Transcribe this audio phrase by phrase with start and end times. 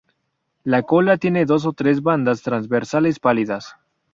[0.63, 3.75] La cola tiene dos o tres bandas transversales pálidas.